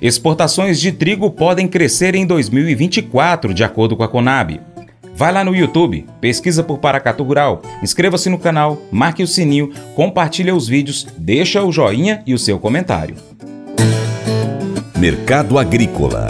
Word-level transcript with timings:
Exportações 0.00 0.80
de 0.80 0.92
trigo 0.92 1.30
podem 1.30 1.68
crescer 1.68 2.14
em 2.14 2.26
2024, 2.26 3.54
de 3.54 3.64
acordo 3.64 3.96
com 3.96 4.02
a 4.02 4.08
Conab. 4.08 4.60
Vai 5.14 5.32
lá 5.32 5.44
no 5.44 5.54
YouTube, 5.54 6.06
pesquisa 6.20 6.62
por 6.62 6.78
Paracatu 6.78 7.22
Rural, 7.22 7.60
inscreva-se 7.82 8.30
no 8.30 8.38
canal, 8.38 8.80
marque 8.90 9.22
o 9.22 9.26
sininho, 9.26 9.70
compartilhe 9.94 10.50
os 10.50 10.66
vídeos, 10.66 11.06
deixa 11.18 11.62
o 11.62 11.70
joinha 11.70 12.22
e 12.26 12.32
o 12.32 12.38
seu 12.38 12.58
comentário. 12.58 13.16
Mercado 14.96 15.58
Agrícola 15.58 16.28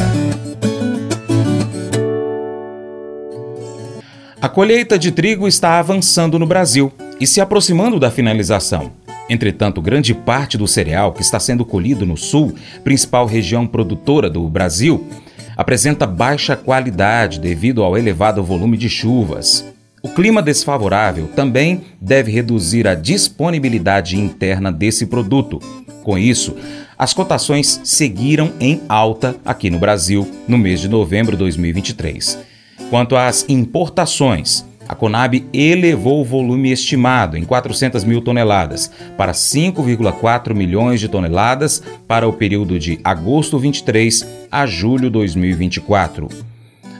A 4.42 4.48
colheita 4.48 4.98
de 4.98 5.12
trigo 5.12 5.46
está 5.46 5.78
avançando 5.78 6.38
no 6.38 6.46
Brasil 6.46 6.90
e 7.20 7.26
se 7.26 7.42
aproximando 7.42 8.00
da 8.00 8.10
finalização. 8.10 8.90
Entretanto, 9.30 9.80
grande 9.80 10.12
parte 10.12 10.58
do 10.58 10.66
cereal 10.66 11.12
que 11.12 11.22
está 11.22 11.38
sendo 11.38 11.64
colhido 11.64 12.04
no 12.04 12.16
sul, 12.16 12.52
principal 12.82 13.26
região 13.26 13.64
produtora 13.64 14.28
do 14.28 14.48
Brasil, 14.48 15.06
apresenta 15.56 16.04
baixa 16.04 16.56
qualidade 16.56 17.38
devido 17.38 17.84
ao 17.84 17.96
elevado 17.96 18.42
volume 18.42 18.76
de 18.76 18.88
chuvas. 18.88 19.64
O 20.02 20.08
clima 20.08 20.42
desfavorável 20.42 21.28
também 21.28 21.82
deve 22.00 22.32
reduzir 22.32 22.88
a 22.88 22.96
disponibilidade 22.96 24.18
interna 24.18 24.72
desse 24.72 25.06
produto. 25.06 25.60
Com 26.02 26.18
isso, 26.18 26.56
as 26.98 27.14
cotações 27.14 27.80
seguiram 27.84 28.52
em 28.58 28.80
alta 28.88 29.36
aqui 29.44 29.70
no 29.70 29.78
Brasil 29.78 30.28
no 30.48 30.58
mês 30.58 30.80
de 30.80 30.88
novembro 30.88 31.32
de 31.32 31.38
2023. 31.38 32.36
Quanto 32.88 33.14
às 33.14 33.48
importações, 33.48 34.64
a 34.90 34.94
Conab 34.96 35.46
elevou 35.52 36.20
o 36.20 36.24
volume 36.24 36.72
estimado 36.72 37.36
em 37.36 37.44
400 37.44 38.02
mil 38.02 38.20
toneladas 38.20 38.90
para 39.16 39.30
5,4 39.30 40.52
milhões 40.52 40.98
de 40.98 41.06
toneladas 41.06 41.80
para 42.08 42.26
o 42.26 42.32
período 42.32 42.76
de 42.76 42.98
agosto 43.04 43.56
23 43.56 44.26
a 44.50 44.66
julho 44.66 45.08
2024. 45.08 46.26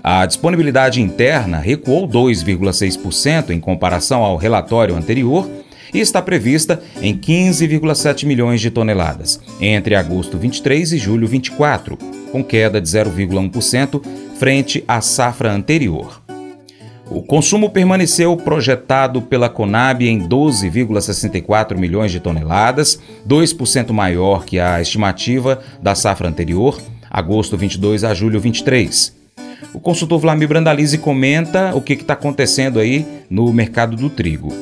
A 0.04 0.24
disponibilidade 0.24 1.02
interna 1.02 1.58
recuou 1.58 2.06
2,6% 2.06 3.50
em 3.50 3.58
comparação 3.58 4.22
ao 4.22 4.36
relatório 4.36 4.94
anterior 4.94 5.50
e 5.92 5.98
está 5.98 6.22
prevista 6.22 6.80
em 7.02 7.18
15,7 7.18 8.24
milhões 8.24 8.60
de 8.60 8.70
toneladas 8.70 9.40
entre 9.60 9.96
agosto 9.96 10.38
23 10.38 10.92
e 10.92 10.96
julho 10.96 11.26
24, 11.26 11.98
com 12.30 12.44
queda 12.44 12.80
de 12.80 12.88
0,1% 12.88 14.00
frente 14.36 14.84
à 14.86 15.00
safra 15.00 15.50
anterior. 15.50 16.29
O 17.10 17.22
consumo 17.22 17.68
permaneceu 17.70 18.36
projetado 18.36 19.20
pela 19.20 19.48
Conab 19.48 20.08
em 20.08 20.28
12,64 20.28 21.76
milhões 21.76 22.12
de 22.12 22.20
toneladas, 22.20 23.00
2% 23.28 23.90
maior 23.90 24.44
que 24.44 24.60
a 24.60 24.80
estimativa 24.80 25.60
da 25.82 25.96
safra 25.96 26.28
anterior, 26.28 26.80
agosto 27.10 27.56
22 27.56 28.04
a 28.04 28.14
julho 28.14 28.38
23. 28.38 29.12
O 29.74 29.80
consultor 29.80 30.20
Vlamir 30.20 30.46
Brandalize 30.46 30.96
comenta 30.98 31.74
o 31.74 31.82
que 31.82 31.94
está 31.94 32.14
acontecendo 32.14 32.78
aí 32.78 33.04
no 33.28 33.52
mercado 33.52 33.96
do 33.96 34.08
trigo. 34.08 34.54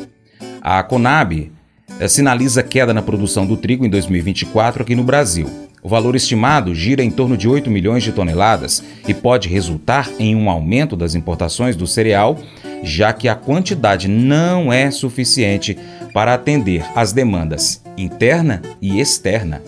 A 0.63 0.83
Conab 0.83 1.53
eh, 2.01 2.09
sinaliza 2.09 2.63
queda 2.63 2.95
na 2.95 3.03
produção 3.03 3.47
do 3.47 3.59
trigo 3.59 3.85
em 3.85 3.91
2024 3.91 4.83
aqui 4.83 4.95
no 4.95 5.05
Brasil. 5.05 5.68
O 5.83 5.89
valor 5.89 6.17
estimado 6.17 6.75
gira 6.75 7.03
em 7.03 7.11
torno 7.11 7.37
de 7.37 7.49
8 7.49 7.71
milhões 7.71 8.03
de 8.03 8.13
toneladas 8.13 8.83
e 9.07 9.15
pode 9.15 9.49
resultar 9.49 10.11
em 10.19 10.35
um 10.35 10.51
aumento 10.51 10.97
das 10.97 11.15
importações 11.15 11.77
do 11.77 11.87
cereal, 11.87 12.39
já 12.83 13.13
que 13.13 13.29
a 13.29 13.35
quantidade 13.35 14.09
não 14.09 14.73
é 14.73 14.91
suficiente 14.91 15.79
para 16.13 16.35
atender 16.35 16.85
às 16.95 17.13
demandas 17.13 17.83
interna 17.97 18.63
e 18.81 19.01
externa 19.01 19.63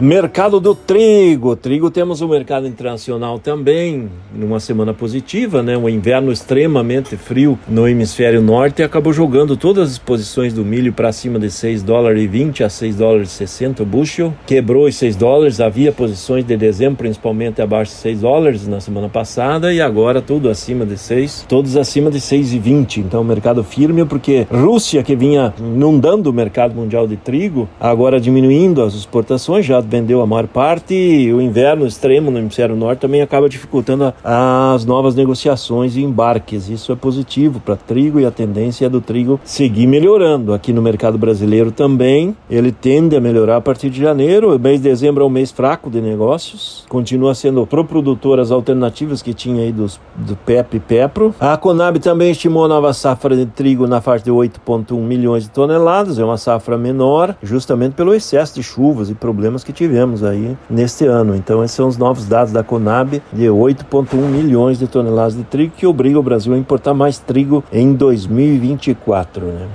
Mercado 0.00 0.58
do 0.58 0.74
trigo. 0.74 1.54
Trigo 1.54 1.88
temos 1.88 2.20
o 2.20 2.26
mercado 2.26 2.66
internacional 2.66 3.38
também, 3.38 4.10
numa 4.34 4.58
semana 4.58 4.92
positiva, 4.92 5.62
né? 5.62 5.78
Um 5.78 5.88
inverno 5.88 6.32
extremamente 6.32 7.16
frio 7.16 7.56
no 7.68 7.86
hemisfério 7.86 8.42
norte 8.42 8.82
acabou 8.82 9.12
jogando 9.12 9.56
todas 9.56 9.92
as 9.92 9.98
posições 9.98 10.52
do 10.52 10.64
milho 10.64 10.92
para 10.92 11.12
cima 11.12 11.38
de 11.38 11.48
6 11.48 11.84
dólares 11.84 12.24
e 12.24 12.26
20 12.26 12.64
a 12.64 12.68
6 12.68 12.96
dólares 12.96 13.28
e 13.28 13.34
60 13.34 13.84
o 13.84 13.86
bushel. 13.86 14.34
Quebrou 14.44 14.86
os 14.86 14.96
6 14.96 15.14
dólares, 15.14 15.60
havia 15.60 15.92
posições 15.92 16.44
de 16.44 16.56
dezembro 16.56 16.96
principalmente 16.96 17.62
abaixo 17.62 17.92
de 17.92 17.98
6 17.98 18.20
dólares 18.22 18.66
na 18.66 18.80
semana 18.80 19.08
passada 19.08 19.72
e 19.72 19.80
agora 19.80 20.20
tudo 20.20 20.50
acima 20.50 20.84
de 20.84 20.98
6, 20.98 21.46
todos 21.48 21.76
acima 21.76 22.10
de 22.10 22.18
6,20. 22.18 22.96
Então 22.98 23.22
mercado 23.22 23.62
firme 23.62 24.04
porque 24.04 24.44
Rússia 24.50 25.04
que 25.04 25.14
vinha 25.14 25.54
inundando 25.56 26.30
o 26.30 26.32
mercado 26.32 26.74
mundial 26.74 27.06
de 27.06 27.16
trigo, 27.16 27.68
agora 27.78 28.20
diminuindo 28.20 28.82
as 28.82 28.94
exportações, 28.94 29.64
já 29.64 29.83
vendeu 29.84 30.20
a 30.20 30.26
maior 30.26 30.46
parte 30.46 30.94
e 30.94 31.32
o 31.32 31.40
inverno 31.40 31.86
extremo 31.86 32.30
no 32.30 32.38
hemisfério 32.38 32.76
norte 32.76 33.00
também 33.00 33.22
acaba 33.22 33.48
dificultando 33.48 34.12
as 34.22 34.84
novas 34.84 35.14
negociações 35.14 35.96
e 35.96 36.02
embarques. 36.02 36.68
Isso 36.68 36.92
é 36.92 36.96
positivo 36.96 37.60
para 37.60 37.76
trigo 37.76 38.20
e 38.20 38.26
a 38.26 38.30
tendência 38.30 38.86
é 38.86 38.88
do 38.88 39.00
trigo 39.00 39.40
seguir 39.44 39.86
melhorando. 39.86 40.52
Aqui 40.52 40.72
no 40.72 40.82
mercado 40.82 41.18
brasileiro 41.18 41.70
também, 41.70 42.36
ele 42.48 42.72
tende 42.72 43.16
a 43.16 43.20
melhorar 43.20 43.56
a 43.56 43.60
partir 43.60 43.90
de 43.90 44.00
janeiro. 44.00 44.54
O 44.54 44.58
mês 44.58 44.80
de 44.80 44.88
dezembro 44.88 45.24
é 45.24 45.26
um 45.26 45.30
mês 45.30 45.50
fraco 45.50 45.90
de 45.90 46.00
negócios, 46.00 46.84
continua 46.88 47.34
sendo 47.34 47.66
pro 47.66 47.84
produtor 47.84 48.40
as 48.40 48.50
alternativas 48.50 49.22
que 49.22 49.34
tinha 49.34 49.62
aí 49.62 49.72
dos, 49.72 50.00
do 50.14 50.36
PEP 50.36 50.76
e 50.76 50.80
PEPRO. 50.80 51.34
A 51.38 51.56
Conab 51.56 51.98
também 51.98 52.30
estimou 52.30 52.64
a 52.64 52.68
nova 52.68 52.92
safra 52.92 53.36
de 53.36 53.46
trigo 53.46 53.86
na 53.86 54.00
faixa 54.00 54.24
de 54.24 54.30
8,1 54.30 54.96
milhões 54.98 55.44
de 55.44 55.50
toneladas, 55.50 56.18
é 56.18 56.24
uma 56.24 56.36
safra 56.36 56.78
menor, 56.78 57.34
justamente 57.42 57.94
pelo 57.94 58.14
excesso 58.14 58.54
de 58.54 58.62
chuvas 58.62 59.10
e 59.10 59.14
problemas 59.14 59.64
que 59.64 59.72
tivemos 59.74 60.24
aí 60.24 60.56
neste 60.70 61.04
ano. 61.04 61.34
Então, 61.34 61.62
esses 61.62 61.76
são 61.76 61.88
os 61.88 61.98
novos 61.98 62.26
dados 62.26 62.52
da 62.52 62.62
Conab 62.62 63.20
de 63.32 63.44
8,1 63.44 64.16
milhões 64.16 64.78
de 64.78 64.86
toneladas 64.86 65.36
de 65.36 65.44
trigo 65.44 65.74
que 65.76 65.86
obriga 65.86 66.18
o 66.18 66.22
Brasil 66.22 66.54
a 66.54 66.58
importar 66.58 66.94
mais 66.94 67.18
trigo 67.18 67.62
em 67.72 67.92
2024, 67.92 69.46
né? 69.46 69.68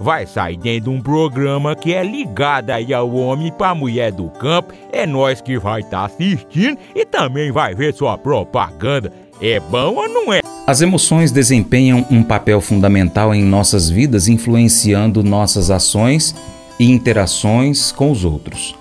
vai 0.00 0.26
sair 0.26 0.56
dentro 0.56 0.90
de 0.90 0.96
um 0.96 1.00
programa 1.00 1.74
que 1.74 1.92
é 1.92 2.02
ligado 2.02 2.70
aí 2.70 2.92
ao 2.94 3.10
homem 3.14 3.52
para 3.52 3.74
mulher 3.74 4.12
do 4.12 4.28
campo. 4.30 4.72
É 4.92 5.06
nós 5.06 5.40
que 5.40 5.58
vai 5.58 5.80
estar 5.80 6.00
tá 6.00 6.04
assistindo 6.06 6.78
e 6.94 7.04
também 7.04 7.50
vai 7.50 7.74
ver 7.74 7.94
sua 7.94 8.16
propaganda. 8.16 9.12
É 9.40 9.60
bom 9.60 9.94
ou 9.94 10.08
não 10.08 10.32
é? 10.32 10.40
As 10.66 10.82
emoções 10.82 11.32
desempenham 11.32 12.04
um 12.10 12.22
papel 12.22 12.60
fundamental 12.60 13.34
em 13.34 13.42
nossas 13.42 13.88
vidas, 13.88 14.28
influenciando 14.28 15.22
nossas 15.22 15.70
ações 15.70 16.34
e 16.78 16.90
interações 16.90 17.90
com 17.90 18.10
os 18.10 18.24
outros. 18.24 18.76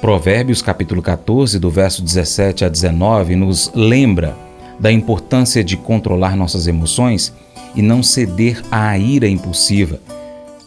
Provérbios 0.00 0.62
capítulo 0.62 1.02
14, 1.02 1.58
do 1.58 1.70
verso 1.70 2.02
17 2.02 2.64
a 2.64 2.68
19, 2.68 3.34
nos 3.34 3.72
lembra 3.74 4.36
da 4.78 4.92
importância 4.92 5.64
de 5.64 5.76
controlar 5.76 6.36
nossas 6.36 6.66
emoções 6.66 7.32
e 7.74 7.82
não 7.82 8.02
ceder 8.02 8.62
à 8.70 8.96
ira 8.98 9.28
impulsiva, 9.28 9.98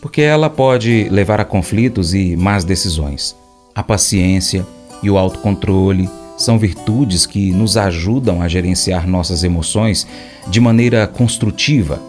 porque 0.01 0.21
ela 0.21 0.49
pode 0.49 1.07
levar 1.09 1.39
a 1.39 1.45
conflitos 1.45 2.13
e 2.13 2.35
más 2.35 2.63
decisões. 2.63 3.35
A 3.75 3.83
paciência 3.83 4.65
e 5.03 5.09
o 5.09 5.17
autocontrole 5.17 6.09
são 6.37 6.57
virtudes 6.57 7.25
que 7.25 7.51
nos 7.51 7.75
ajudam 7.75 8.41
a 8.41 8.47
gerenciar 8.47 9.07
nossas 9.07 9.43
emoções 9.43 10.07
de 10.47 10.61
maneira 10.61 11.05
construtiva. 11.05 12.01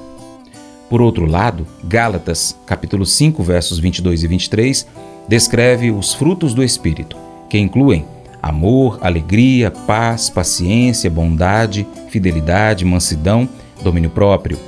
Por 0.89 1.03
outro 1.03 1.27
lado, 1.27 1.67
Gálatas, 1.85 2.57
capítulo 2.67 3.05
5, 3.05 3.43
versos 3.43 3.79
22 3.79 4.23
e 4.23 4.27
23, 4.27 4.87
descreve 5.29 5.91
os 5.91 6.15
frutos 6.15 6.55
do 6.55 6.63
espírito, 6.63 7.17
que 7.49 7.59
incluem 7.59 8.05
amor, 8.43 8.99
alegria, 9.01 9.71
paz, 9.71 10.31
paciência, 10.31 11.11
bondade, 11.11 11.87
fidelidade, 12.09 12.85
mansidão, 12.85 13.49
domínio 13.83 14.11
próprio. 14.11 14.59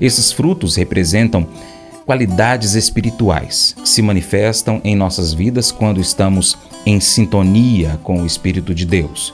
Esses 0.00 0.32
frutos 0.32 0.76
representam 0.76 1.46
qualidades 2.10 2.74
espirituais 2.74 3.72
que 3.80 3.88
se 3.88 4.02
manifestam 4.02 4.80
em 4.82 4.96
nossas 4.96 5.32
vidas 5.32 5.70
quando 5.70 6.00
estamos 6.00 6.58
em 6.84 6.98
sintonia 6.98 8.00
com 8.02 8.20
o 8.20 8.26
Espírito 8.26 8.74
de 8.74 8.84
Deus. 8.84 9.32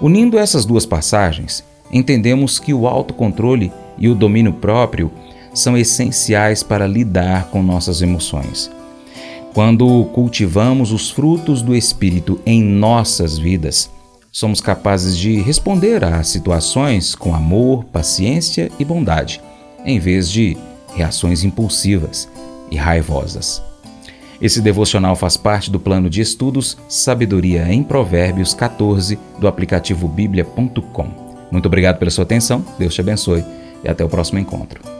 Unindo 0.00 0.36
essas 0.36 0.64
duas 0.64 0.84
passagens, 0.84 1.62
entendemos 1.92 2.58
que 2.58 2.74
o 2.74 2.88
autocontrole 2.88 3.70
e 3.96 4.08
o 4.08 4.16
domínio 4.16 4.54
próprio 4.54 5.12
são 5.54 5.78
essenciais 5.78 6.64
para 6.64 6.84
lidar 6.84 7.44
com 7.44 7.62
nossas 7.62 8.02
emoções. 8.02 8.68
Quando 9.54 10.04
cultivamos 10.06 10.90
os 10.90 11.10
frutos 11.10 11.62
do 11.62 11.76
Espírito 11.76 12.40
em 12.44 12.60
nossas 12.60 13.38
vidas, 13.38 13.88
somos 14.32 14.60
capazes 14.60 15.16
de 15.16 15.40
responder 15.40 16.02
às 16.02 16.26
situações 16.26 17.14
com 17.14 17.36
amor, 17.36 17.84
paciência 17.84 18.68
e 18.80 18.84
bondade, 18.84 19.40
em 19.84 20.00
vez 20.00 20.28
de 20.28 20.56
reações 20.94 21.44
impulsivas 21.44 22.28
e 22.70 22.76
raivosas. 22.76 23.62
Esse 24.40 24.60
devocional 24.60 25.14
faz 25.14 25.36
parte 25.36 25.70
do 25.70 25.78
plano 25.78 26.08
de 26.08 26.20
estudos 26.20 26.78
Sabedoria 26.88 27.70
em 27.70 27.82
Provérbios 27.82 28.54
14 28.54 29.18
do 29.38 29.46
aplicativo 29.46 30.08
bíblia.com. 30.08 31.30
Muito 31.50 31.66
obrigado 31.66 31.98
pela 31.98 32.10
sua 32.10 32.24
atenção, 32.24 32.64
Deus 32.78 32.94
te 32.94 33.00
abençoe 33.00 33.44
e 33.84 33.88
até 33.88 34.04
o 34.04 34.08
próximo 34.08 34.38
encontro. 34.38 34.99